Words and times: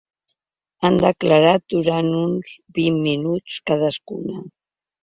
Han 0.87 0.97
declarat 1.03 1.63
durant 1.75 2.11
uns 2.23 2.57
vint 2.81 3.01
minuts 3.07 3.63
cadascuna. 3.71 4.45